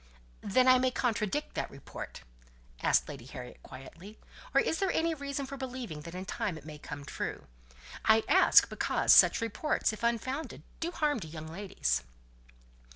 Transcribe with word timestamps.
"Then 0.41 0.67
I 0.67 0.79
may 0.79 0.89
contradict 0.89 1.53
that 1.53 1.69
report?" 1.69 2.23
asked 2.81 3.07
Lady 3.07 3.25
Harriet 3.27 3.61
quickly. 3.61 4.17
"Or 4.51 4.59
is 4.59 4.79
there 4.79 4.91
any 4.91 5.13
reason 5.13 5.45
for 5.45 5.57
believing 5.57 6.01
that 6.01 6.15
in 6.15 6.25
time 6.25 6.57
it 6.57 6.65
may 6.65 6.79
come 6.79 7.05
true? 7.05 7.45
I 8.03 8.23
ask 8.27 8.67
because 8.67 9.13
such 9.13 9.41
reports, 9.41 9.93
if 9.93 10.01
unfounded, 10.01 10.63
do 10.79 10.89
harm 10.89 11.19
to 11.19 11.27
young 11.27 11.45
ladies." 11.49 12.01